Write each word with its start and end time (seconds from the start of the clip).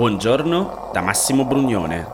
Buongiorno 0.00 0.88
da 0.94 1.02
Massimo 1.02 1.44
Brugnone. 1.44 2.06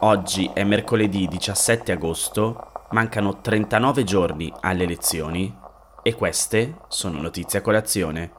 Oggi 0.00 0.50
è 0.54 0.64
mercoledì 0.64 1.28
17 1.28 1.92
agosto, 1.92 2.86
mancano 2.92 3.42
39 3.42 4.02
giorni 4.02 4.50
alle 4.60 4.84
elezioni 4.84 5.54
e 6.02 6.14
queste 6.14 6.76
sono 6.88 7.20
notizie 7.20 7.58
a 7.58 7.60
colazione, 7.60 8.32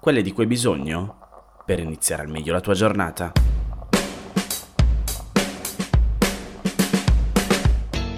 quelle 0.00 0.22
di 0.22 0.30
cui 0.30 0.44
hai 0.44 0.48
bisogno 0.48 1.16
per 1.66 1.80
iniziare 1.80 2.22
al 2.22 2.28
meglio 2.28 2.52
la 2.52 2.60
tua 2.60 2.74
giornata. 2.74 3.32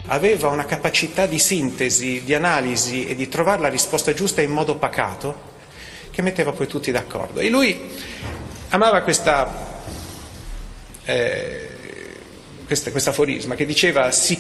Aveva 0.09 0.49
una 0.51 0.67
capacità 0.67 1.25
di 1.25 1.39
sintesi, 1.39 2.23
di 2.23 2.35
analisi 2.35 3.07
e 3.07 3.15
di 3.15 3.29
trovare 3.29 3.63
la 3.63 3.69
risposta 3.69 4.13
giusta 4.13 4.43
in 4.43 4.51
modo 4.51 4.77
pacato 4.77 5.53
che 6.11 6.21
metteva 6.21 6.53
poi 6.53 6.67
tutti 6.67 6.91
d'accordo. 6.91 7.41
E 7.41 7.49
lui 7.49 7.81
amava 8.69 9.01
questa 9.01 9.73
eh, 11.05 11.69
questo 12.67 13.11
aforisma 13.11 13.55
che 13.55 13.67
diceva, 13.67 14.11
si, 14.11 14.39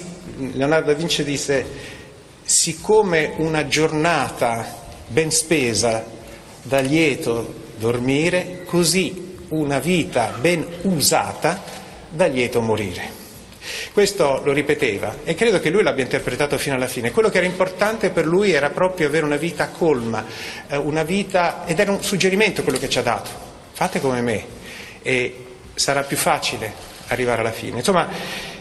Leonardo 0.53 0.93
da 0.93 0.97
Vinci 0.97 1.25
disse, 1.25 1.65
siccome 2.43 3.35
una 3.37 3.67
giornata 3.67 4.83
ben 5.07 5.31
spesa 5.31 6.05
dà 6.63 6.81
lieto 6.81 7.63
dormire, 7.77 8.63
così 8.65 9.37
una 9.49 9.79
vita 9.79 10.35
ben 10.41 10.67
usata 10.83 11.63
dà 12.09 12.27
lieto 12.27 12.61
morire. 12.61 13.23
Questo 13.93 14.43
lo 14.45 14.53
ripeteva 14.53 15.19
e 15.25 15.35
credo 15.35 15.59
che 15.59 15.71
lui 15.71 15.83
l'abbia 15.83 16.05
interpretato 16.05 16.59
fino 16.59 16.75
alla 16.75 16.87
fine. 16.87 17.11
Quello 17.11 17.31
che 17.31 17.39
era 17.39 17.47
importante 17.47 18.11
per 18.11 18.27
lui 18.27 18.53
era 18.53 18.71
proprio 18.71 19.07
avere 19.07 19.25
una 19.25 19.37
vita 19.37 19.69
colma, 19.69 20.25
eh, 20.69 20.77
una 20.77 21.03
vita, 21.03 21.65
ed 21.67 21.79
era 21.79 21.93
un 21.93 22.03
suggerimento 22.03 22.63
quello 22.63 22.79
che 22.79 22.89
ci 22.89 22.99
ha 22.99 23.03
dato. 23.03 23.31
Fate 23.73 24.01
come 24.01 24.21
me 24.21 24.45
e 25.03 25.45
sarà 25.75 26.03
più 26.03 26.17
facile 26.17 26.73
arrivare 27.09 27.41
alla 27.41 27.53
fine. 27.53 27.79
Insomma, 27.79 28.09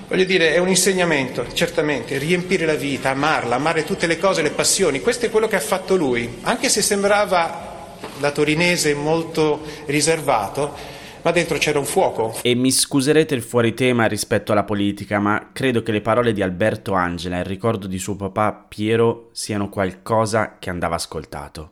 voglio 0.07 0.23
dire, 0.25 0.53
è 0.53 0.57
un 0.57 0.67
insegnamento, 0.67 1.45
certamente, 1.53 2.17
riempire 2.17 2.65
la 2.65 2.75
vita, 2.75 3.09
amarla, 3.09 3.55
amare 3.55 3.83
tutte 3.83 4.07
le 4.07 4.17
cose, 4.17 4.41
le 4.41 4.51
passioni. 4.51 5.01
Questo 5.01 5.25
è 5.25 5.29
quello 5.29 5.47
che 5.47 5.55
ha 5.55 5.61
fatto 5.61 5.95
lui, 5.95 6.39
anche 6.41 6.69
se 6.69 6.81
sembrava 6.81 7.71
da 8.19 8.31
torinese 8.31 8.93
molto 8.93 9.61
riservato, 9.85 10.75
ma 11.21 11.31
dentro 11.31 11.57
c'era 11.57 11.79
un 11.79 11.85
fuoco. 11.85 12.37
E 12.41 12.53
mi 12.53 12.71
scuserete 12.71 13.33
il 13.33 13.41
fuori 13.41 13.73
tema 13.73 14.05
rispetto 14.05 14.51
alla 14.51 14.63
politica, 14.65 15.19
ma 15.19 15.49
credo 15.53 15.81
che 15.81 15.91
le 15.91 16.01
parole 16.01 16.33
di 16.33 16.41
Alberto 16.41 16.93
Angela 16.93 17.39
il 17.39 17.45
ricordo 17.45 17.87
di 17.87 17.97
suo 17.97 18.15
papà 18.15 18.65
Piero 18.67 19.29
siano 19.31 19.69
qualcosa 19.69 20.57
che 20.59 20.69
andava 20.69 20.95
ascoltato. 20.95 21.71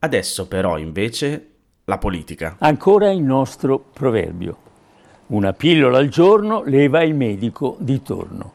Adesso 0.00 0.48
però, 0.48 0.76
invece, 0.76 1.53
la 1.84 1.98
politica. 1.98 2.56
Ancora 2.58 3.10
il 3.10 3.22
nostro 3.22 3.82
proverbio. 3.92 4.56
Una 5.26 5.52
pillola 5.52 5.98
al 5.98 6.08
giorno 6.08 6.62
leva 6.64 7.02
il 7.02 7.14
medico 7.14 7.76
di 7.78 8.02
torno. 8.02 8.52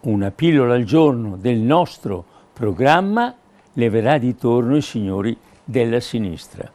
Una 0.00 0.30
pillola 0.30 0.74
al 0.74 0.84
giorno 0.84 1.36
del 1.36 1.58
nostro 1.58 2.24
programma 2.52 3.34
leverà 3.74 4.18
di 4.18 4.36
torno 4.36 4.76
i 4.76 4.82
signori 4.82 5.36
della 5.64 6.00
sinistra. 6.00 6.70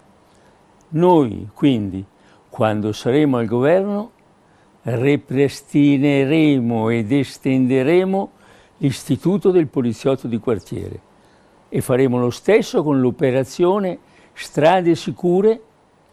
Noi, 0.89 1.49
quindi, 1.53 2.03
quando 2.49 2.91
saremo 2.91 3.37
al 3.37 3.45
governo, 3.45 4.11
ripristineremo 4.81 6.89
ed 6.89 7.11
estenderemo 7.11 8.31
l'istituto 8.77 9.51
del 9.51 9.67
poliziotto 9.67 10.27
di 10.27 10.39
quartiere 10.39 10.99
e 11.69 11.81
faremo 11.81 12.19
lo 12.19 12.31
stesso 12.31 12.81
con 12.81 12.99
l'operazione 12.99 13.99
strade 14.43 14.95
sicure 14.95 15.61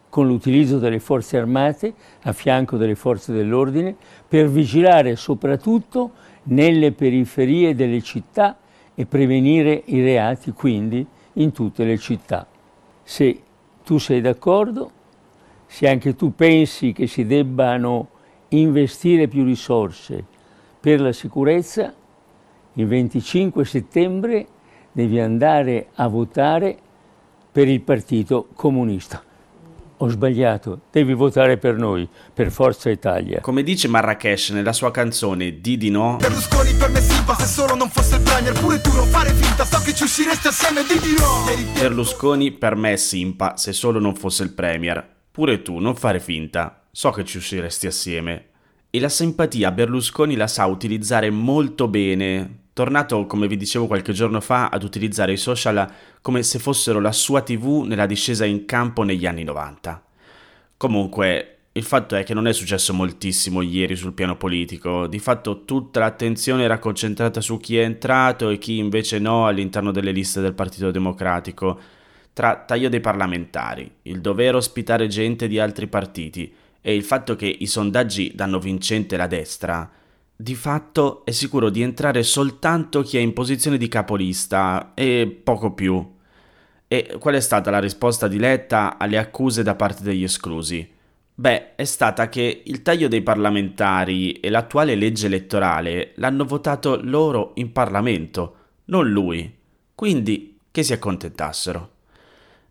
con 0.09 0.27
l'utilizzo 0.27 0.79
delle 0.79 0.99
forze 0.99 1.37
armate 1.37 1.95
a 2.23 2.33
fianco 2.33 2.77
delle 2.77 2.95
forze 2.97 3.33
dell'ordine 3.33 3.95
per 4.27 4.49
vigilare 4.49 5.15
soprattutto 5.15 6.13
nelle 6.45 6.93
periferie 6.93 7.75
delle 7.75 8.03
città 8.03 8.59
e 8.95 9.07
prevenire 9.07 9.83
i 9.87 10.03
reati 10.03 10.53
quindi 10.53 11.07
in 11.35 11.53
tutte 11.53 11.85
le 11.85 11.99
città. 11.99 12.47
Se 13.03 13.41
tu 13.85 13.99
sei 13.99 14.21
d'accordo, 14.21 14.91
se 15.67 15.89
anche 15.89 16.17
tu 16.17 16.35
pensi 16.35 16.93
che 16.93 17.07
si 17.07 17.27
debbano 17.27 18.09
investire 18.49 19.29
più 19.29 19.45
risorse 19.45 20.25
per 20.81 21.01
la 21.01 21.13
sicurezza, 21.13 21.95
il 22.73 22.87
25 22.87 23.65
settembre 23.65 24.47
devi 24.91 25.21
andare 25.21 25.89
a 25.95 26.09
votare 26.09 26.79
per 27.57 27.69
il 27.69 27.81
Partito 27.81 28.49
Comunista. 28.55 29.25
Ho 29.97 30.09
sbagliato, 30.09 30.83
devi 30.91 31.15
votare 31.15 31.57
per 31.57 31.79
noi, 31.79 32.07
per 32.35 32.51
Forza 32.51 32.91
Italia. 32.91 33.41
Come 33.41 33.63
dice 33.63 33.89
Marrakesh 33.89 34.51
nella 34.51 34.75
sua 34.75 34.91
canzone 34.91 35.59
Di 35.59 35.79
di 35.79 35.89
no. 35.89 36.19
Berlusconi 36.21 36.75
per 36.75 36.91
me 36.91 37.01
Silva, 37.01 37.35
se 37.35 37.47
solo 37.47 37.75
non 37.75 37.89
fosse 37.89 38.17
il 38.17 38.21
premier, 38.21 38.53
pure 38.61 38.83
tu 38.83 38.93
non 38.93 39.07
fare 39.07 39.33
finta, 39.33 39.65
so 39.65 39.81
che 39.83 39.95
ci 39.95 40.03
uscireste 40.03 40.49
assieme, 40.49 40.83
di 40.83 40.99
di 40.99 41.15
no. 41.19 41.81
Berlusconi 41.81 42.53
per 42.53 42.77
me 42.77 42.93
è 42.93 42.97
Simpa, 42.97 43.57
se 43.57 43.73
solo 43.73 44.01
non 44.01 44.15
fosse 44.15 44.43
il 44.43 44.53
premier. 44.53 45.03
Pure 45.31 45.63
tu 45.63 45.79
non 45.79 45.97
fare 45.97 46.21
finta, 46.21 46.83
so 46.91 47.11
che 47.11 47.25
ci 47.25 47.39
usciresti 47.39 47.87
assieme. 47.87 48.49
E 48.91 49.01
la 49.01 49.09
simpatia 49.09 49.73
Berlusconi 49.73 50.37
la 50.37 50.47
sa 50.47 50.67
utilizzare 50.67 51.31
molto 51.31 51.89
bene, 51.89 52.66
tornato, 52.77 53.25
come 53.25 53.47
vi 53.47 53.57
dicevo 53.57 53.87
qualche 53.87 54.13
giorno 54.13 54.39
fa, 54.43 54.69
ad 54.69 54.83
utilizzare 54.83 55.33
i 55.33 55.39
social 55.39 55.91
come 56.21 56.43
se 56.43 56.59
fossero 56.59 57.01
la 57.01 57.11
sua 57.11 57.41
TV 57.41 57.85
nella 57.87 58.05
discesa 58.05 58.45
in 58.45 58.67
campo 58.67 59.03
negli 59.03 59.25
anni 59.25 59.45
90. 59.45 60.05
Comunque, 60.77 61.57
il 61.73 61.83
fatto 61.83 62.17
è 62.17 62.23
che 62.23 62.35
non 62.35 62.47
è 62.47 62.53
successo 62.53 62.93
moltissimo 62.93 63.63
ieri 63.63 63.97
sul 63.97 64.13
piano 64.13 64.37
politico, 64.37 65.07
di 65.07 65.19
fatto 65.19 65.65
tutta 65.65 66.01
l'attenzione 66.01 66.65
era 66.65 66.79
concentrata 66.79 67.41
su 67.41 67.57
chi 67.57 67.79
è 67.79 67.83
entrato 67.83 68.51
e 68.51 68.59
chi 68.59 68.77
invece 68.77 69.19
no 69.21 69.47
all'interno 69.47 69.91
delle 69.91 70.13
liste 70.13 70.43
del 70.43 70.53
Partito 70.53 70.91
Democratico, 70.91 71.81
tra 72.35 72.57
taglio 72.57 72.91
dei 72.91 73.01
parlamentari, 73.01 73.91
il 74.03 74.21
dover 74.21 74.55
ospitare 74.55 75.07
gente 75.07 75.49
di 75.49 75.59
altri 75.59 75.87
partiti 75.87 76.53
e 76.83 76.95
il 76.95 77.05
fatto 77.05 77.37
che 77.37 77.47
i 77.47 77.67
sondaggi 77.67 78.33
danno 78.35 78.59
vincente 78.59 79.17
la 79.17 79.27
destra, 79.27 79.91
di 80.37 80.55
fatto 80.55 81.25
è 81.25 81.31
sicuro 81.31 81.71
di 81.71 81.81
entrare 81.81 82.23
soltanto 82.23 83.01
chi 83.03 83.17
è 83.17 83.21
in 83.21 83.33
posizione 83.33 83.79
di 83.79 83.89
capolista 83.89 84.93
e 84.95 85.41
poco 85.43 85.73
più. 85.73 86.15
E 86.89 87.17
qual 87.19 87.35
è 87.35 87.41
stata 87.41 87.71
la 87.71 87.81
risposta 87.81 88.29
di 88.29 88.39
Letta 88.39 88.99
alle 88.99 89.19
accuse 89.19 89.63
da 89.63 89.75
parte 89.75 90.03
degli 90.03 90.23
esclusi? 90.23 90.89
Beh, 91.39 91.75
è 91.75 91.85
stata 91.85 92.29
che 92.29 92.63
il 92.65 92.83
taglio 92.83 93.09
dei 93.09 93.23
parlamentari 93.23 94.33
e 94.41 94.51
l'attuale 94.51 94.95
legge 94.95 95.27
elettorale 95.27 96.13
l'hanno 96.17 96.45
votato 96.45 96.99
loro 97.03 97.53
in 97.57 97.73
Parlamento, 97.73 98.57
non 98.87 99.09
lui. 99.09 99.53
Quindi 99.95 100.59
che 100.71 100.83
si 100.83 100.93
accontentassero. 100.93 101.96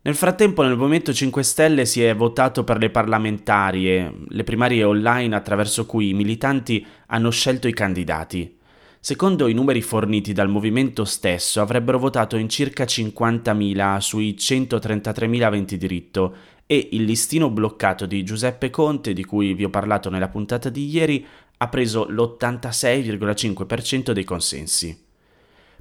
Nel 0.06 0.14
frattempo 0.14 0.62
nel 0.62 0.76
Movimento 0.76 1.12
5 1.12 1.42
Stelle 1.42 1.84
si 1.84 2.00
è 2.00 2.14
votato 2.14 2.62
per 2.62 2.78
le 2.78 2.90
parlamentarie, 2.90 4.12
le 4.28 4.44
primarie 4.44 4.84
online 4.84 5.34
attraverso 5.34 5.84
cui 5.84 6.10
i 6.10 6.14
militanti 6.14 6.86
hanno 7.06 7.30
scelto 7.30 7.66
i 7.66 7.72
candidati. 7.72 8.56
Secondo 9.00 9.48
i 9.48 9.52
numeri 9.52 9.82
forniti 9.82 10.32
dal 10.32 10.48
movimento 10.48 11.04
stesso 11.04 11.60
avrebbero 11.60 11.98
votato 11.98 12.36
in 12.36 12.48
circa 12.48 12.84
50.000 12.84 13.98
sui 13.98 14.36
133.000 14.38 15.42
aventi 15.42 15.76
diritto 15.76 16.36
e 16.66 16.90
il 16.92 17.02
listino 17.02 17.50
bloccato 17.50 18.06
di 18.06 18.22
Giuseppe 18.22 18.70
Conte, 18.70 19.12
di 19.12 19.24
cui 19.24 19.54
vi 19.54 19.64
ho 19.64 19.70
parlato 19.70 20.08
nella 20.08 20.28
puntata 20.28 20.68
di 20.68 20.88
ieri, 20.88 21.26
ha 21.56 21.68
preso 21.68 22.06
l'86,5% 22.08 24.12
dei 24.12 24.22
consensi. 24.22 25.05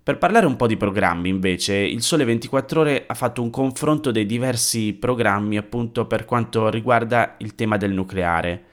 Per 0.05 0.19
parlare 0.19 0.45
un 0.45 0.55
po' 0.55 0.67
di 0.67 0.77
programmi, 0.77 1.29
invece, 1.29 1.73
il 1.73 2.03
Sole 2.03 2.25
24 2.25 2.81
Ore 2.81 3.05
ha 3.07 3.15
fatto 3.15 3.41
un 3.41 3.49
confronto 3.49 4.11
dei 4.11 4.27
diversi 4.27 4.93
programmi 4.93 5.57
appunto 5.57 6.05
per 6.05 6.25
quanto 6.25 6.69
riguarda 6.69 7.37
il 7.39 7.55
tema 7.55 7.75
del 7.77 7.91
nucleare. 7.91 8.65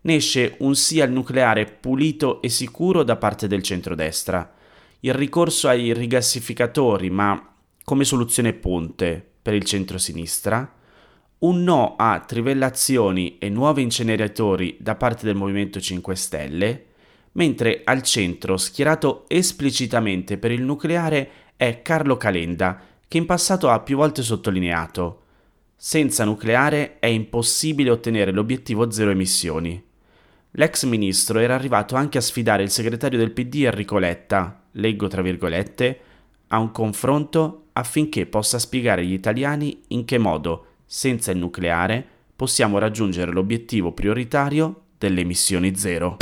Ne 0.00 0.16
esce 0.16 0.56
un 0.58 0.74
sì 0.74 1.00
al 1.00 1.12
nucleare 1.12 1.64
pulito 1.66 2.42
e 2.42 2.48
sicuro 2.48 3.04
da 3.04 3.14
parte 3.14 3.46
del 3.46 3.62
centrodestra, 3.62 4.52
il 5.02 5.14
ricorso 5.14 5.68
ai 5.68 5.94
rigassificatori, 5.94 7.08
ma 7.08 7.54
come 7.84 8.02
soluzione 8.02 8.52
ponte 8.52 9.24
per 9.40 9.54
il 9.54 9.62
centro-sinistra, 9.62 10.74
un 11.38 11.62
no 11.62 11.94
a 11.96 12.18
trivellazioni 12.18 13.38
e 13.38 13.48
nuovi 13.48 13.82
inceneritori 13.82 14.76
da 14.80 14.96
parte 14.96 15.24
del 15.24 15.36
Movimento 15.36 15.78
5 15.78 16.16
Stelle, 16.16 16.86
mentre 17.32 17.82
al 17.84 18.02
centro, 18.02 18.56
schierato 18.56 19.24
esplicitamente 19.28 20.38
per 20.38 20.50
il 20.50 20.62
nucleare, 20.62 21.30
è 21.56 21.82
Carlo 21.82 22.16
Calenda, 22.16 22.80
che 23.06 23.18
in 23.18 23.26
passato 23.26 23.68
ha 23.68 23.80
più 23.80 23.96
volte 23.96 24.22
sottolineato 24.22 25.20
senza 25.82 26.26
nucleare 26.26 26.98
è 26.98 27.06
impossibile 27.06 27.88
ottenere 27.88 28.32
l'obiettivo 28.32 28.90
zero 28.90 29.12
emissioni. 29.12 29.82
L'ex 30.50 30.84
ministro 30.84 31.38
era 31.38 31.54
arrivato 31.54 31.94
anche 31.96 32.18
a 32.18 32.20
sfidare 32.20 32.62
il 32.62 32.68
segretario 32.68 33.16
del 33.16 33.30
PD 33.30 33.62
Enrico 33.64 33.96
Letta, 33.96 34.64
leggo 34.72 35.08
tra 35.08 35.22
virgolette, 35.22 36.00
a 36.48 36.58
un 36.58 36.70
confronto 36.70 37.68
affinché 37.72 38.26
possa 38.26 38.58
spiegare 38.58 39.00
agli 39.00 39.14
italiani 39.14 39.80
in 39.88 40.04
che 40.04 40.18
modo, 40.18 40.66
senza 40.84 41.30
il 41.30 41.38
nucleare, 41.38 42.06
possiamo 42.36 42.76
raggiungere 42.76 43.32
l'obiettivo 43.32 43.92
prioritario 43.92 44.82
delle 44.98 45.22
emissioni 45.22 45.74
zero. 45.76 46.18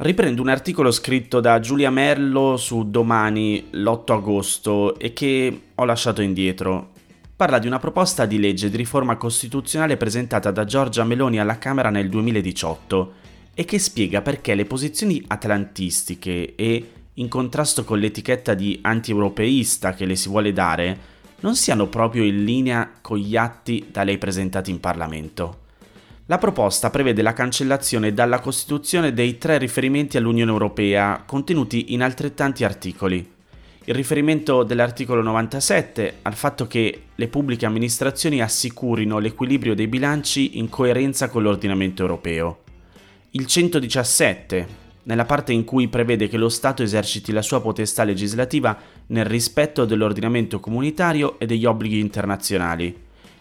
Riprendo 0.00 0.42
un 0.42 0.48
articolo 0.48 0.92
scritto 0.92 1.40
da 1.40 1.58
Giulia 1.58 1.90
Merlo 1.90 2.56
su 2.56 2.88
Domani 2.88 3.66
l'8 3.72 4.12
agosto 4.12 4.96
e 4.96 5.12
che 5.12 5.60
ho 5.74 5.84
lasciato 5.84 6.22
indietro. 6.22 6.90
Parla 7.34 7.58
di 7.58 7.66
una 7.66 7.80
proposta 7.80 8.24
di 8.24 8.38
legge 8.38 8.70
di 8.70 8.76
riforma 8.76 9.16
costituzionale 9.16 9.96
presentata 9.96 10.52
da 10.52 10.64
Giorgia 10.64 11.02
Meloni 11.02 11.40
alla 11.40 11.58
Camera 11.58 11.90
nel 11.90 12.08
2018 12.08 13.12
e 13.54 13.64
che 13.64 13.80
spiega 13.80 14.22
perché 14.22 14.54
le 14.54 14.66
posizioni 14.66 15.20
atlantistiche 15.26 16.54
e 16.54 16.90
in 17.14 17.26
contrasto 17.26 17.82
con 17.82 17.98
l'etichetta 17.98 18.54
di 18.54 18.78
anti-europeista 18.80 19.94
che 19.94 20.06
le 20.06 20.14
si 20.14 20.28
vuole 20.28 20.52
dare 20.52 20.98
non 21.40 21.56
siano 21.56 21.88
proprio 21.88 22.22
in 22.22 22.44
linea 22.44 22.88
con 23.00 23.18
gli 23.18 23.36
atti 23.36 23.88
da 23.90 24.04
lei 24.04 24.18
presentati 24.18 24.70
in 24.70 24.78
Parlamento. 24.78 25.66
La 26.30 26.36
proposta 26.36 26.90
prevede 26.90 27.22
la 27.22 27.32
cancellazione 27.32 28.12
dalla 28.12 28.40
Costituzione 28.40 29.14
dei 29.14 29.38
tre 29.38 29.56
riferimenti 29.56 30.18
all'Unione 30.18 30.50
Europea 30.50 31.22
contenuti 31.24 31.94
in 31.94 32.02
altrettanti 32.02 32.64
articoli. 32.64 33.26
Il 33.84 33.94
riferimento 33.94 34.62
dell'articolo 34.62 35.22
97 35.22 36.18
al 36.20 36.34
fatto 36.34 36.66
che 36.66 37.04
le 37.14 37.28
pubbliche 37.28 37.64
amministrazioni 37.64 38.42
assicurino 38.42 39.18
l'equilibrio 39.18 39.74
dei 39.74 39.88
bilanci 39.88 40.58
in 40.58 40.68
coerenza 40.68 41.30
con 41.30 41.42
l'ordinamento 41.42 42.02
europeo. 42.02 42.58
Il 43.30 43.46
117 43.46 44.66
nella 45.04 45.24
parte 45.24 45.54
in 45.54 45.64
cui 45.64 45.88
prevede 45.88 46.28
che 46.28 46.36
lo 46.36 46.50
Stato 46.50 46.82
eserciti 46.82 47.32
la 47.32 47.40
sua 47.40 47.62
potestà 47.62 48.04
legislativa 48.04 48.78
nel 49.06 49.24
rispetto 49.24 49.86
dell'ordinamento 49.86 50.60
comunitario 50.60 51.38
e 51.38 51.46
degli 51.46 51.64
obblighi 51.64 51.98
internazionali. 51.98 52.94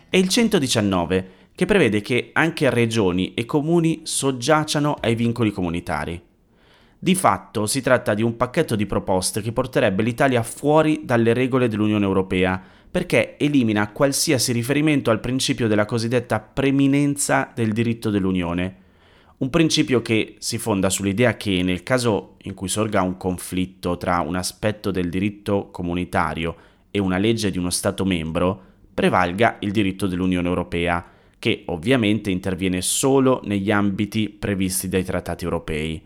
E 0.09 0.17
il 0.17 0.29
119 0.29 1.35
che 1.57 1.65
prevede 1.65 2.01
che 2.01 2.29
anche 2.33 2.69
regioni 2.69 3.33
e 3.33 3.45
comuni 3.45 4.01
soggiacciano 4.03 4.95
ai 5.01 5.15
vincoli 5.15 5.49
comunitari. 5.49 6.21
Di 6.99 7.15
fatto 7.15 7.65
si 7.65 7.81
tratta 7.81 8.13
di 8.13 8.21
un 8.21 8.37
pacchetto 8.37 8.75
di 8.75 8.85
proposte 8.85 9.41
che 9.41 9.51
porterebbe 9.51 10.03
l'Italia 10.03 10.43
fuori 10.43 11.01
dalle 11.03 11.33
regole 11.33 11.67
dell'Unione 11.67 12.05
Europea, 12.05 12.61
perché 12.91 13.37
elimina 13.39 13.91
qualsiasi 13.91 14.51
riferimento 14.51 15.09
al 15.09 15.19
principio 15.19 15.67
della 15.67 15.85
cosiddetta 15.85 16.39
preminenza 16.39 17.51
del 17.55 17.73
diritto 17.73 18.11
dell'Unione, 18.11 18.75
un 19.37 19.49
principio 19.49 20.03
che 20.03 20.35
si 20.37 20.59
fonda 20.59 20.91
sull'idea 20.91 21.37
che 21.37 21.63
nel 21.63 21.81
caso 21.81 22.35
in 22.43 22.53
cui 22.53 22.67
sorga 22.67 23.01
un 23.01 23.17
conflitto 23.17 23.97
tra 23.97 24.19
un 24.19 24.35
aspetto 24.35 24.91
del 24.91 25.09
diritto 25.09 25.69
comunitario 25.71 26.55
e 26.91 26.99
una 26.99 27.17
legge 27.17 27.49
di 27.49 27.57
uno 27.57 27.71
Stato 27.71 28.05
membro, 28.05 28.61
prevalga 28.93 29.57
il 29.61 29.71
diritto 29.71 30.05
dell'Unione 30.05 30.47
Europea, 30.47 31.15
che 31.39 31.63
ovviamente 31.67 32.31
interviene 32.31 32.81
solo 32.81 33.41
negli 33.45 33.71
ambiti 33.71 34.29
previsti 34.29 34.89
dai 34.89 35.03
trattati 35.03 35.43
europei. 35.43 36.01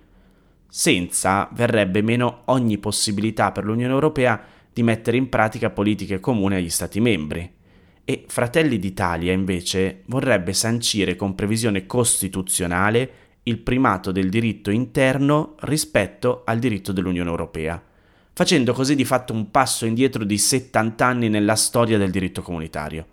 Senza 0.68 1.50
verrebbe 1.54 2.02
meno 2.02 2.42
ogni 2.46 2.78
possibilità 2.78 3.52
per 3.52 3.66
l'Unione 3.66 3.94
Europea 3.94 4.42
di 4.74 4.84
mettere 4.84 5.18
in 5.18 5.30
pratica 5.30 5.70
politiche 5.70 6.20
comuni 6.20 6.56
agli 6.56 6.70
Stati 6.70 7.00
membri. 7.00 7.50
E 8.04 8.26
Fratelli 8.28 8.80
d'Italia 8.80 9.32
invece 9.32 10.04
vorrebbe 10.06 10.54
sancire 10.54 11.16
con 11.16 11.36
previsione 11.36 11.86
costituzionale 11.86 13.12
il 13.44 13.58
primato 13.60 14.12
del 14.12 14.30
diritto 14.30 14.70
interno 14.70 15.56
rispetto 15.62 16.44
al 16.46 16.60
diritto 16.60 16.92
dell'Unione 16.92 17.30
Europea, 17.30 17.82
facendo 18.34 18.74
così 18.74 18.96
di 18.96 19.06
fatto 19.06 19.34
un 19.34 19.50
passo 19.50 19.86
indietro 19.86 20.24
di 20.24 20.38
70 20.38 21.06
anni 21.06 21.30
nella 21.30 21.56
storia 21.56 21.98
del 21.98 22.12
diritto 22.12 22.42
comunitario. 22.42 23.06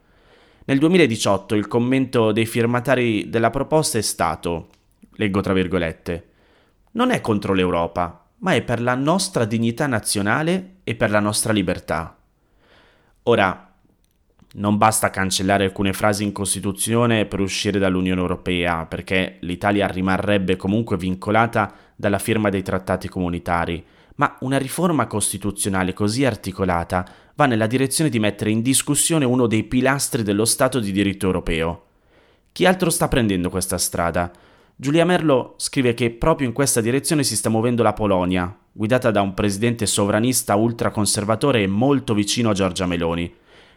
Nel 0.68 0.78
2018 0.80 1.54
il 1.54 1.66
commento 1.66 2.30
dei 2.30 2.44
firmatari 2.44 3.30
della 3.30 3.48
proposta 3.48 3.96
è 3.96 4.02
stato, 4.02 4.68
leggo 5.12 5.40
tra 5.40 5.54
virgolette, 5.54 6.26
non 6.92 7.10
è 7.10 7.22
contro 7.22 7.54
l'Europa, 7.54 8.26
ma 8.40 8.52
è 8.52 8.60
per 8.60 8.82
la 8.82 8.94
nostra 8.94 9.46
dignità 9.46 9.86
nazionale 9.86 10.80
e 10.84 10.94
per 10.94 11.10
la 11.10 11.20
nostra 11.20 11.54
libertà. 11.54 12.18
Ora, 13.22 13.72
non 14.56 14.76
basta 14.76 15.08
cancellare 15.08 15.64
alcune 15.64 15.94
frasi 15.94 16.22
in 16.22 16.32
Costituzione 16.32 17.24
per 17.24 17.40
uscire 17.40 17.78
dall'Unione 17.78 18.20
Europea, 18.20 18.84
perché 18.84 19.38
l'Italia 19.40 19.86
rimarrebbe 19.86 20.56
comunque 20.56 20.98
vincolata 20.98 21.72
dalla 21.96 22.18
firma 22.18 22.50
dei 22.50 22.62
trattati 22.62 23.08
comunitari, 23.08 23.82
ma 24.18 24.36
una 24.40 24.58
riforma 24.58 25.06
costituzionale 25.06 25.92
così 25.92 26.24
articolata 26.24 27.06
va 27.34 27.46
nella 27.46 27.66
direzione 27.66 28.10
di 28.10 28.18
mettere 28.18 28.50
in 28.50 28.62
discussione 28.62 29.24
uno 29.24 29.46
dei 29.46 29.62
pilastri 29.62 30.22
dello 30.22 30.44
Stato 30.44 30.80
di 30.80 30.90
diritto 30.90 31.26
europeo. 31.26 31.84
Chi 32.50 32.66
altro 32.66 32.90
sta 32.90 33.06
prendendo 33.06 33.48
questa 33.48 33.78
strada? 33.78 34.30
Giulia 34.74 35.04
Merlo 35.04 35.54
scrive 35.56 35.94
che 35.94 36.10
proprio 36.10 36.48
in 36.48 36.52
questa 36.52 36.80
direzione 36.80 37.22
si 37.22 37.36
sta 37.36 37.48
muovendo 37.48 37.84
la 37.84 37.92
Polonia, 37.92 38.56
guidata 38.72 39.12
da 39.12 39.20
un 39.20 39.34
presidente 39.34 39.86
sovranista 39.86 40.56
ultraconservatore 40.56 41.62
e 41.62 41.68
molto 41.68 42.14
vicino 42.14 42.50
a 42.50 42.54
Giorgia 42.54 42.86
Meloni. 42.86 43.32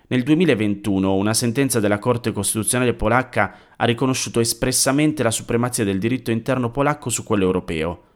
Nel 0.08 0.24
2021 0.24 1.16
una 1.16 1.34
sentenza 1.36 1.80
della 1.80 2.00
Corte 2.00 2.32
Costituzionale 2.32 2.96
polacca 2.96 3.56
ha 3.78 3.86
riconosciuto 3.86 4.40
espressamente 4.40 5.22
la 5.22 5.32
supremazia 5.32 5.84
del 5.84 6.00
diritto 6.00 6.32
interno 6.32 6.72
polacco 6.72 7.10
su 7.10 7.24
quello 7.24 7.46
europeo. 7.46 8.10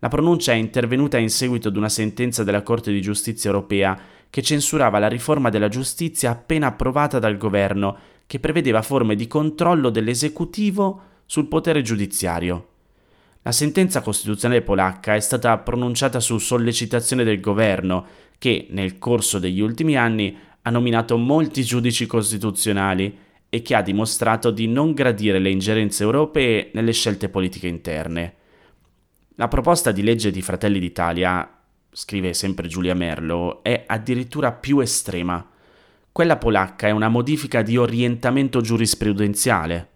La 0.00 0.08
pronuncia 0.08 0.52
è 0.52 0.56
intervenuta 0.56 1.18
in 1.18 1.28
seguito 1.28 1.68
ad 1.68 1.76
una 1.76 1.90
sentenza 1.90 2.42
della 2.42 2.62
Corte 2.62 2.90
di 2.90 3.02
giustizia 3.02 3.50
europea 3.50 3.98
che 4.30 4.42
censurava 4.42 4.98
la 4.98 5.08
riforma 5.08 5.50
della 5.50 5.68
giustizia 5.68 6.30
appena 6.30 6.68
approvata 6.68 7.18
dal 7.18 7.36
governo, 7.36 7.96
che 8.26 8.38
prevedeva 8.38 8.80
forme 8.80 9.14
di 9.14 9.26
controllo 9.26 9.90
dell'esecutivo 9.90 11.02
sul 11.26 11.48
potere 11.48 11.82
giudiziario. 11.82 12.68
La 13.42 13.52
sentenza 13.52 14.00
costituzionale 14.00 14.62
polacca 14.62 15.14
è 15.14 15.20
stata 15.20 15.58
pronunciata 15.58 16.18
su 16.18 16.38
sollecitazione 16.38 17.24
del 17.24 17.40
governo, 17.40 18.06
che 18.38 18.68
nel 18.70 18.98
corso 18.98 19.38
degli 19.38 19.60
ultimi 19.60 19.96
anni 19.96 20.34
ha 20.62 20.70
nominato 20.70 21.18
molti 21.18 21.62
giudici 21.62 22.06
costituzionali 22.06 23.18
e 23.50 23.62
che 23.62 23.74
ha 23.74 23.82
dimostrato 23.82 24.50
di 24.50 24.66
non 24.66 24.92
gradire 24.94 25.38
le 25.38 25.50
ingerenze 25.50 26.04
europee 26.04 26.70
nelle 26.72 26.92
scelte 26.92 27.28
politiche 27.28 27.66
interne. 27.66 28.34
La 29.36 29.48
proposta 29.48 29.92
di 29.92 30.02
legge 30.02 30.30
di 30.30 30.42
Fratelli 30.42 30.78
d'Italia 30.78 31.60
scrive 31.92 32.34
sempre 32.34 32.68
Giulia 32.68 32.94
Merlo, 32.94 33.62
è 33.62 33.84
addirittura 33.86 34.52
più 34.52 34.78
estrema. 34.80 35.44
Quella 36.12 36.36
polacca 36.36 36.86
è 36.86 36.90
una 36.90 37.08
modifica 37.08 37.62
di 37.62 37.76
orientamento 37.76 38.60
giurisprudenziale, 38.60 39.88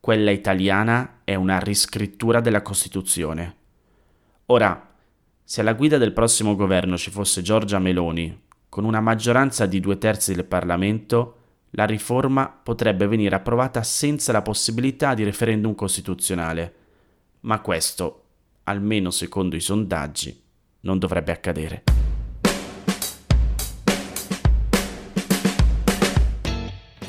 quella 0.00 0.30
italiana 0.30 1.20
è 1.24 1.34
una 1.34 1.58
riscrittura 1.58 2.40
della 2.40 2.62
Costituzione. 2.62 3.56
Ora, 4.46 4.94
se 5.44 5.60
alla 5.60 5.74
guida 5.74 5.98
del 5.98 6.12
prossimo 6.12 6.56
governo 6.56 6.96
ci 6.96 7.10
fosse 7.10 7.42
Giorgia 7.42 7.78
Meloni, 7.78 8.48
con 8.68 8.84
una 8.84 9.00
maggioranza 9.00 9.66
di 9.66 9.80
due 9.80 9.98
terzi 9.98 10.34
del 10.34 10.44
Parlamento, 10.44 11.36
la 11.70 11.84
riforma 11.84 12.48
potrebbe 12.48 13.06
venire 13.06 13.34
approvata 13.34 13.82
senza 13.82 14.32
la 14.32 14.42
possibilità 14.42 15.14
di 15.14 15.24
referendum 15.24 15.74
costituzionale. 15.74 16.74
Ma 17.40 17.60
questo, 17.60 18.24
almeno 18.64 19.10
secondo 19.10 19.56
i 19.56 19.60
sondaggi, 19.60 20.40
non 20.80 20.98
dovrebbe 20.98 21.32
accadere. 21.32 21.82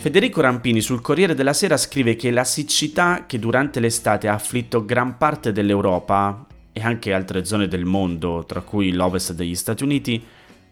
Federico 0.01 0.41
Rampini 0.41 0.81
sul 0.81 1.00
Corriere 1.00 1.36
della 1.36 1.53
Sera 1.53 1.77
scrive 1.77 2.15
che 2.15 2.31
la 2.31 2.43
siccità 2.43 3.25
che 3.27 3.38
durante 3.38 3.79
l'estate 3.79 4.27
ha 4.27 4.34
afflitto 4.34 4.84
gran 4.84 5.17
parte 5.20 5.51
dell'Europa 5.51 6.48
e 6.74 6.81
anche 6.81 7.13
altre 7.13 7.46
zone 7.46 7.67
del 7.67 7.86
mondo, 7.86 8.43
tra 8.48 8.62
cui 8.62 8.91
l'ovest 8.93 9.34
degli 9.34 9.53
Stati 9.53 9.84
Uniti, 9.84 10.24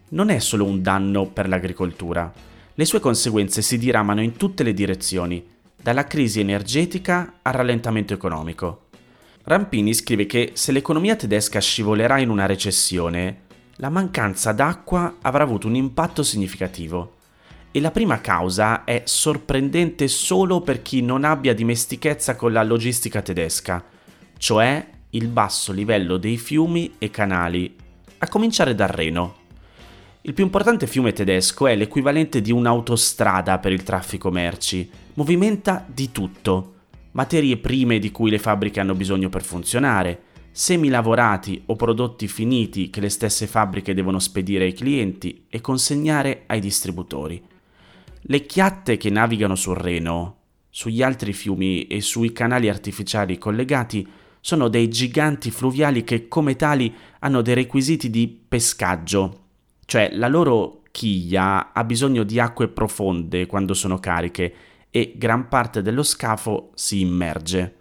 non 0.08 0.30
è 0.30 0.40
solo 0.40 0.64
un 0.64 0.82
danno 0.82 1.26
per 1.26 1.46
l'agricoltura. 1.46 2.32
Le 2.74 2.84
sue 2.84 2.98
conseguenze 2.98 3.62
si 3.62 3.78
diramano 3.78 4.20
in 4.20 4.36
tutte 4.36 4.64
le 4.64 4.74
direzioni, 4.74 5.46
dalla 5.80 6.04
crisi 6.04 6.40
energetica 6.40 7.34
al 7.42 7.52
rallentamento 7.52 8.12
economico. 8.12 8.89
Rampini 9.44 9.94
scrive 9.94 10.26
che 10.26 10.50
se 10.52 10.70
l'economia 10.70 11.16
tedesca 11.16 11.60
scivolerà 11.60 12.18
in 12.18 12.28
una 12.28 12.44
recessione, 12.44 13.48
la 13.76 13.88
mancanza 13.88 14.52
d'acqua 14.52 15.16
avrà 15.22 15.42
avuto 15.44 15.66
un 15.66 15.76
impatto 15.76 16.22
significativo. 16.22 17.16
E 17.70 17.80
la 17.80 17.90
prima 17.90 18.20
causa 18.20 18.84
è 18.84 19.02
sorprendente 19.06 20.08
solo 20.08 20.60
per 20.60 20.82
chi 20.82 21.00
non 21.00 21.24
abbia 21.24 21.54
dimestichezza 21.54 22.36
con 22.36 22.52
la 22.52 22.62
logistica 22.62 23.22
tedesca, 23.22 23.82
cioè 24.36 24.86
il 25.10 25.28
basso 25.28 25.72
livello 25.72 26.18
dei 26.18 26.36
fiumi 26.36 26.96
e 26.98 27.10
canali, 27.10 27.74
a 28.18 28.28
cominciare 28.28 28.74
dal 28.74 28.88
Reno. 28.88 29.36
Il 30.22 30.34
più 30.34 30.44
importante 30.44 30.86
fiume 30.86 31.14
tedesco 31.14 31.66
è 31.66 31.74
l'equivalente 31.76 32.42
di 32.42 32.52
un'autostrada 32.52 33.58
per 33.58 33.72
il 33.72 33.84
traffico 33.84 34.30
merci, 34.30 34.90
movimenta 35.14 35.82
di 35.88 36.12
tutto 36.12 36.74
materie 37.12 37.56
prime 37.56 37.98
di 37.98 38.10
cui 38.10 38.30
le 38.30 38.38
fabbriche 38.38 38.80
hanno 38.80 38.94
bisogno 38.94 39.28
per 39.28 39.42
funzionare, 39.42 40.22
semilavorati 40.52 41.62
o 41.66 41.76
prodotti 41.76 42.28
finiti 42.28 42.90
che 42.90 43.00
le 43.00 43.08
stesse 43.08 43.46
fabbriche 43.46 43.94
devono 43.94 44.18
spedire 44.18 44.64
ai 44.64 44.72
clienti 44.72 45.44
e 45.48 45.60
consegnare 45.60 46.44
ai 46.46 46.60
distributori. 46.60 47.42
Le 48.22 48.46
chiatte 48.46 48.96
che 48.96 49.10
navigano 49.10 49.54
sul 49.54 49.76
Reno, 49.76 50.36
sugli 50.68 51.02
altri 51.02 51.32
fiumi 51.32 51.86
e 51.86 52.00
sui 52.00 52.32
canali 52.32 52.68
artificiali 52.68 53.38
collegati 53.38 54.06
sono 54.40 54.68
dei 54.68 54.88
giganti 54.88 55.50
fluviali 55.50 56.04
che 56.04 56.28
come 56.28 56.56
tali 56.56 56.92
hanno 57.20 57.42
dei 57.42 57.54
requisiti 57.54 58.10
di 58.10 58.28
pescaggio, 58.48 59.38
cioè 59.84 60.10
la 60.12 60.28
loro 60.28 60.82
chiglia 60.90 61.72
ha 61.72 61.84
bisogno 61.84 62.22
di 62.22 62.40
acque 62.40 62.68
profonde 62.68 63.46
quando 63.46 63.74
sono 63.74 63.98
cariche 63.98 64.54
e 64.90 65.14
gran 65.16 65.48
parte 65.48 65.82
dello 65.82 66.02
scafo 66.02 66.70
si 66.74 67.00
immerge. 67.00 67.76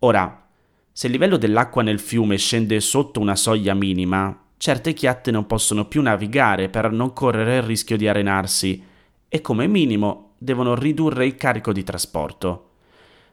Ora, 0.00 0.46
se 0.92 1.06
il 1.06 1.12
livello 1.12 1.36
dell'acqua 1.36 1.82
nel 1.82 1.98
fiume 1.98 2.36
scende 2.36 2.78
sotto 2.80 3.20
una 3.20 3.36
soglia 3.36 3.74
minima, 3.74 4.38
certe 4.58 4.92
chiatte 4.92 5.30
non 5.30 5.46
possono 5.46 5.86
più 5.86 6.02
navigare 6.02 6.68
per 6.68 6.92
non 6.92 7.12
correre 7.12 7.56
il 7.56 7.62
rischio 7.62 7.96
di 7.96 8.06
arenarsi 8.06 8.84
e 9.28 9.40
come 9.40 9.66
minimo 9.66 10.34
devono 10.38 10.74
ridurre 10.74 11.24
il 11.24 11.36
carico 11.36 11.72
di 11.72 11.82
trasporto. 11.82 12.68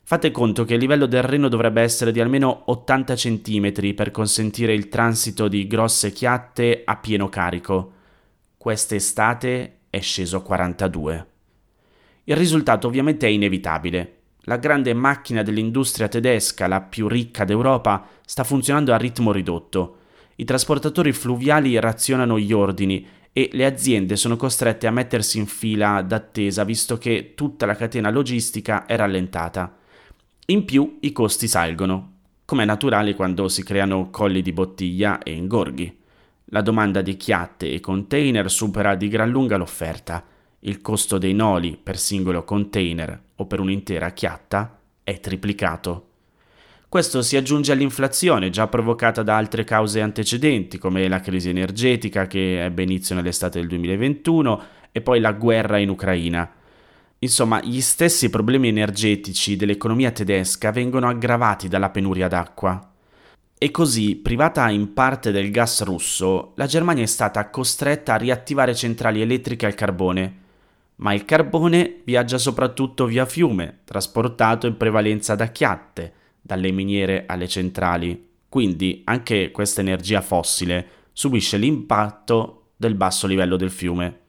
Fate 0.03 0.31
conto 0.31 0.63
che 0.63 0.73
il 0.73 0.79
livello 0.79 1.05
del 1.05 1.21
Reno 1.21 1.49
dovrebbe 1.49 1.81
essere 1.81 2.11
di 2.11 2.19
almeno 2.19 2.63
80 2.65 3.13
cm 3.13 3.93
per 3.93 4.09
consentire 4.09 4.73
il 4.73 4.89
transito 4.89 5.47
di 5.47 5.67
grosse 5.67 6.11
chiatte 6.11 6.81
a 6.83 6.95
pieno 6.95 7.29
carico. 7.29 7.91
Quest'estate 8.57 9.81
è 9.89 9.99
sceso 9.99 10.37
a 10.37 10.41
42. 10.41 11.27
Il 12.29 12.35
risultato 12.35 12.85
ovviamente 12.85 13.25
è 13.25 13.29
inevitabile. 13.31 14.17
La 14.41 14.57
grande 14.57 14.93
macchina 14.93 15.41
dell'industria 15.41 16.07
tedesca, 16.07 16.67
la 16.67 16.79
più 16.79 17.07
ricca 17.07 17.43
d'Europa, 17.43 18.07
sta 18.23 18.43
funzionando 18.43 18.93
a 18.93 18.97
ritmo 18.97 19.31
ridotto. 19.31 19.97
I 20.35 20.43
trasportatori 20.43 21.11
fluviali 21.11 21.79
razionano 21.79 22.37
gli 22.37 22.53
ordini 22.53 23.03
e 23.33 23.49
le 23.53 23.65
aziende 23.65 24.15
sono 24.15 24.35
costrette 24.35 24.85
a 24.85 24.91
mettersi 24.91 25.39
in 25.39 25.47
fila 25.47 26.03
d'attesa 26.03 26.63
visto 26.63 26.99
che 26.99 27.33
tutta 27.35 27.65
la 27.65 27.75
catena 27.75 28.11
logistica 28.11 28.85
è 28.85 28.95
rallentata. 28.95 29.75
In 30.47 30.65
più 30.65 30.97
i 31.01 31.11
costi 31.11 31.47
salgono, 31.47 32.17
come 32.45 32.61
è 32.61 32.65
naturale 32.67 33.15
quando 33.15 33.47
si 33.47 33.63
creano 33.63 34.11
colli 34.11 34.43
di 34.43 34.53
bottiglia 34.53 35.17
e 35.23 35.31
ingorghi. 35.31 35.97
La 36.51 36.61
domanda 36.61 37.01
di 37.01 37.17
chiatte 37.17 37.73
e 37.73 37.79
container 37.79 38.51
supera 38.51 38.93
di 38.93 39.07
gran 39.07 39.31
lunga 39.31 39.57
l'offerta. 39.57 40.23
Il 40.61 40.81
costo 40.81 41.17
dei 41.17 41.33
noli 41.33 41.79
per 41.81 41.97
singolo 41.97 42.43
container 42.43 43.21
o 43.35 43.45
per 43.45 43.61
un'intera 43.61 44.11
chiatta 44.11 44.79
è 45.03 45.19
triplicato. 45.21 46.07
Questo 46.89 47.21
si 47.21 47.37
aggiunge 47.37 47.71
all'inflazione 47.71 48.49
già 48.49 48.67
provocata 48.67 49.23
da 49.23 49.37
altre 49.37 49.63
cause 49.63 50.01
antecedenti 50.01 50.77
come 50.77 51.07
la 51.07 51.21
crisi 51.21 51.47
energetica 51.47 52.27
che 52.27 52.65
ebbe 52.65 52.83
inizio 52.83 53.15
nell'estate 53.15 53.59
del 53.59 53.69
2021 53.69 54.63
e 54.91 54.99
poi 54.99 55.19
la 55.19 55.31
guerra 55.31 55.77
in 55.77 55.89
Ucraina. 55.89 56.51
Insomma, 57.19 57.61
gli 57.61 57.79
stessi 57.79 58.29
problemi 58.29 58.67
energetici 58.67 59.55
dell'economia 59.55 60.11
tedesca 60.11 60.71
vengono 60.71 61.07
aggravati 61.07 61.67
dalla 61.67 61.89
penuria 61.89 62.27
d'acqua. 62.27 62.91
E 63.57 63.71
così, 63.71 64.15
privata 64.15 64.69
in 64.69 64.93
parte 64.93 65.31
del 65.31 65.51
gas 65.51 65.83
russo, 65.83 66.53
la 66.55 66.65
Germania 66.65 67.03
è 67.03 67.07
stata 67.07 67.49
costretta 67.49 68.13
a 68.15 68.17
riattivare 68.17 68.73
centrali 68.73 69.21
elettriche 69.21 69.65
al 69.65 69.75
carbone. 69.75 70.47
Ma 70.99 71.13
il 71.13 71.23
carbone 71.23 72.01
viaggia 72.03 72.37
soprattutto 72.37 73.05
via 73.05 73.25
fiume, 73.25 73.79
trasportato 73.85 74.67
in 74.67 74.75
prevalenza 74.75 75.35
da 75.35 75.47
chiatte, 75.47 76.13
dalle 76.41 76.71
miniere 76.71 77.23
alle 77.25 77.47
centrali, 77.47 78.27
quindi 78.49 79.01
anche 79.05 79.51
questa 79.51 79.81
energia 79.81 80.21
fossile 80.21 80.87
subisce 81.13 81.57
l'impatto 81.57 82.71
del 82.75 82.95
basso 82.95 83.27
livello 83.27 83.55
del 83.55 83.71
fiume. 83.71 84.19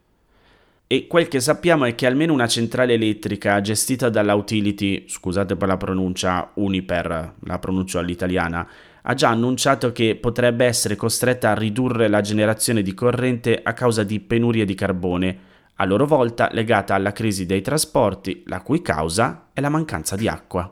E 0.86 1.06
quel 1.06 1.28
che 1.28 1.40
sappiamo 1.40 1.84
è 1.84 1.94
che 1.94 2.06
almeno 2.06 2.32
una 2.32 2.48
centrale 2.48 2.94
elettrica 2.94 3.60
gestita 3.60 4.08
dalla 4.08 4.34
utility, 4.34 5.08
scusate 5.08 5.56
per 5.56 5.68
la 5.68 5.76
pronuncia, 5.76 6.50
Uniper, 6.54 7.34
la 7.44 7.58
pronuncio 7.58 7.98
all'italiana, 7.98 8.68
ha 9.02 9.14
già 9.14 9.28
annunciato 9.28 9.92
che 9.92 10.16
potrebbe 10.16 10.66
essere 10.66 10.96
costretta 10.96 11.50
a 11.50 11.54
ridurre 11.54 12.08
la 12.08 12.20
generazione 12.20 12.82
di 12.82 12.92
corrente 12.92 13.60
a 13.62 13.72
causa 13.72 14.02
di 14.02 14.20
penurie 14.20 14.64
di 14.64 14.74
carbone, 14.74 15.38
a 15.80 15.84
loro 15.86 16.06
volta 16.06 16.50
legata 16.52 16.94
alla 16.94 17.12
crisi 17.12 17.46
dei 17.46 17.62
trasporti, 17.62 18.42
la 18.46 18.60
cui 18.60 18.82
causa 18.82 19.48
è 19.54 19.62
la 19.62 19.70
mancanza 19.70 20.14
di 20.14 20.28
acqua. 20.28 20.70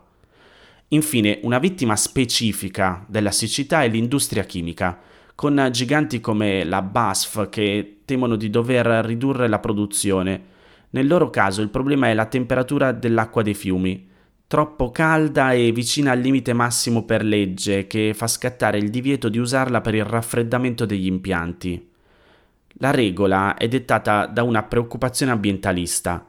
Infine, 0.88 1.40
una 1.44 1.58
vittima 1.58 1.96
specifica 1.96 3.06
della 3.08 3.30
siccità 3.30 3.82
è 3.82 3.88
l'industria 3.88 4.44
chimica, 4.44 4.98
con 5.34 5.66
giganti 5.72 6.20
come 6.20 6.62
la 6.62 6.82
BASF 6.82 7.48
che 7.48 8.00
temono 8.04 8.36
di 8.36 8.50
dover 8.50 8.86
ridurre 9.06 9.48
la 9.48 9.58
produzione. 9.60 10.42
Nel 10.90 11.06
loro 11.06 11.30
caso 11.30 11.62
il 11.62 11.70
problema 11.70 12.08
è 12.08 12.14
la 12.14 12.26
temperatura 12.26 12.92
dell'acqua 12.92 13.42
dei 13.42 13.54
fiumi, 13.54 14.06
troppo 14.46 14.90
calda 14.90 15.52
e 15.52 15.72
vicina 15.72 16.10
al 16.10 16.20
limite 16.20 16.52
massimo 16.52 17.04
per 17.04 17.24
legge 17.24 17.86
che 17.86 18.12
fa 18.12 18.26
scattare 18.26 18.76
il 18.76 18.90
divieto 18.90 19.30
di 19.30 19.38
usarla 19.38 19.80
per 19.80 19.94
il 19.94 20.04
raffreddamento 20.04 20.84
degli 20.84 21.06
impianti. 21.06 21.87
La 22.74 22.90
regola 22.90 23.56
è 23.56 23.66
dettata 23.66 24.26
da 24.26 24.42
una 24.42 24.62
preoccupazione 24.62 25.32
ambientalista, 25.32 26.26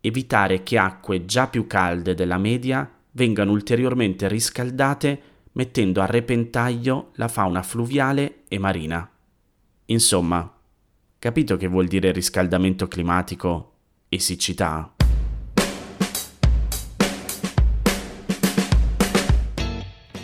evitare 0.00 0.62
che 0.62 0.78
acque 0.78 1.24
già 1.24 1.48
più 1.48 1.66
calde 1.66 2.14
della 2.14 2.38
media 2.38 2.88
vengano 3.12 3.50
ulteriormente 3.52 4.28
riscaldate 4.28 5.22
mettendo 5.52 6.00
a 6.00 6.06
repentaglio 6.06 7.10
la 7.14 7.26
fauna 7.26 7.62
fluviale 7.62 8.42
e 8.46 8.58
marina. 8.58 9.10
Insomma, 9.86 10.54
capito 11.18 11.56
che 11.56 11.66
vuol 11.66 11.88
dire 11.88 12.12
riscaldamento 12.12 12.86
climatico 12.86 13.72
e 14.08 14.20
siccità? 14.20 14.92